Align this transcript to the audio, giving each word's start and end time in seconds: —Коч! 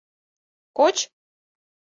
—Коч! 0.77 0.97